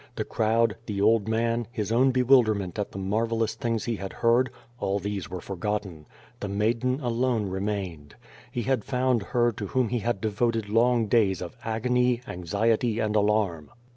The 0.15 0.25
crowd, 0.25 0.77
the 0.87 0.99
old 0.99 1.27
man, 1.27 1.67
his 1.71 1.91
own 1.91 2.09
bewilderment 2.09 2.79
at 2.79 2.91
the 2.91 2.97
marvelous 2.97 3.53
things 3.53 3.83
he 3.85 3.97
had 3.97 4.13
heard, 4.13 4.49
all 4.79 4.97
these 4.97 5.29
were 5.29 5.41
forgotten. 5.41 6.07
The 6.39 6.47
maiden 6.47 6.99
alone 7.01 7.45
remained. 7.49 8.15
He 8.51 8.63
had 8.63 8.83
found 8.83 9.21
her 9.21 9.51
to 9.51 9.67
whom 9.67 9.89
he 9.89 9.99
had 9.99 10.19
devoted 10.19 10.69
long 10.69 11.05
days 11.05 11.39
of 11.39 11.55
agony, 11.63 12.21
anxiety 12.27 12.97
and 12.97 13.15
alarm. 13.15 13.69